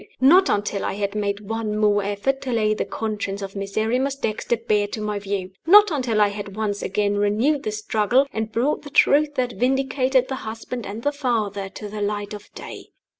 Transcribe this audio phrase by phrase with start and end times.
[0.19, 4.57] not until I had made one more effort to lay the conscience of Miserrimus Dexter
[4.57, 5.51] bare to my view!
[5.67, 10.27] not until I had once again renewed the struggle, and brought the truth that vindicated
[10.27, 12.87] the husband and the father to the light of day!